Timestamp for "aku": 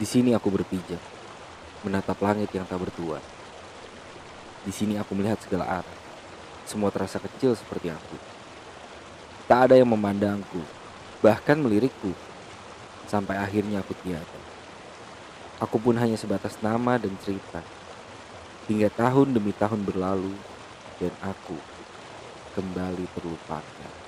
0.32-0.48, 4.96-5.12, 7.90-8.16, 13.84-13.92, 15.60-15.76, 21.20-21.58